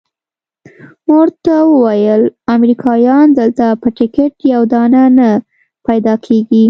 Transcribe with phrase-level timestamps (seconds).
[1.05, 2.23] ما ورته وویل
[2.55, 5.29] امریکایان دلته په ټکټ یو دانه نه
[5.87, 6.59] پیدا کیږي.